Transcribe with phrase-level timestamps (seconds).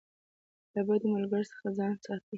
[0.73, 2.27] له بدو ملګرو ځان وساتئ.